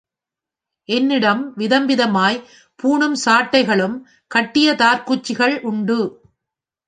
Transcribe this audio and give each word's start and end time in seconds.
என்னிடம் 0.89 1.53
விதம் 1.55 1.89
விதமாய்ப் 1.89 2.45
பூணும் 2.79 3.17
சாட்டைகளும் 3.25 3.95
கட்டிய 4.31 4.73
தார்க்குச்சிகள் 4.73 5.61
உண்டு. 5.61 5.99